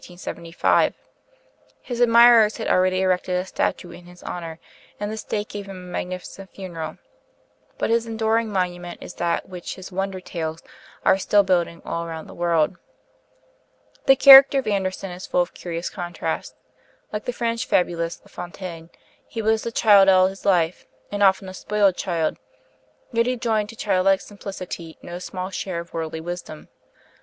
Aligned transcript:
His 0.03 2.01
admirers 2.01 2.57
had 2.57 2.67
already 2.67 3.01
erected 3.01 3.35
a 3.35 3.45
statue 3.45 3.91
in 3.91 4.05
his 4.07 4.23
honor, 4.23 4.57
and 4.99 5.11
the 5.11 5.17
State 5.17 5.49
gave 5.49 5.67
him 5.67 5.77
a 5.77 5.91
magnificent 5.91 6.49
funeral; 6.49 6.97
but 7.77 7.91
his 7.91 8.05
most 8.05 8.09
enduring 8.13 8.49
monument 8.49 8.97
is 8.99 9.13
that 9.13 9.47
which 9.47 9.75
his 9.75 9.91
'Wonder 9.91 10.19
Tales' 10.19 10.63
are 11.05 11.19
still 11.19 11.43
building 11.43 11.83
all 11.85 12.03
around 12.03 12.25
the 12.25 12.33
world. 12.33 12.77
The 14.07 14.15
character 14.15 14.57
of 14.57 14.65
Andersen 14.67 15.11
is 15.11 15.27
full 15.27 15.41
of 15.43 15.53
curious 15.53 15.91
contrasts. 15.91 16.55
Like 17.13 17.25
the 17.25 17.31
French 17.31 17.67
fabulist, 17.67 18.21
La 18.21 18.27
Fontaine, 18.29 18.89
he 19.27 19.43
was 19.43 19.67
a 19.67 19.71
child 19.71 20.09
all 20.09 20.25
his 20.29 20.45
life, 20.47 20.87
and 21.11 21.21
often 21.21 21.47
a 21.47 21.53
spoiled 21.53 21.95
child; 21.95 22.37
yet 23.11 23.27
he 23.27 23.35
joined 23.35 23.69
to 23.69 23.75
childlike 23.75 24.21
simplicity 24.21 24.97
no 25.03 25.19
small 25.19 25.51
share 25.51 25.79
of 25.79 25.93
worldly 25.93 26.21
wisdom. 26.21 26.69